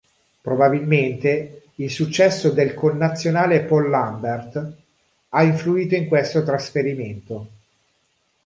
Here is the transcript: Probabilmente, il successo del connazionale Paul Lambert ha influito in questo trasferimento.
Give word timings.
Probabilmente, 0.41 1.65
il 1.75 1.91
successo 1.91 2.49
del 2.49 2.73
connazionale 2.73 3.61
Paul 3.61 3.87
Lambert 3.87 4.73
ha 5.29 5.43
influito 5.43 5.93
in 5.93 6.07
questo 6.07 6.41
trasferimento. 6.41 7.47